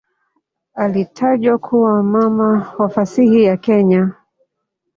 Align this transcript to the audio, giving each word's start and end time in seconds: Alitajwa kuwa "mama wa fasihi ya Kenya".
Alitajwa 0.75 1.57
kuwa 1.57 2.03
"mama 2.03 2.73
wa 2.79 2.89
fasihi 2.89 3.43
ya 3.43 3.57
Kenya". 3.57 4.11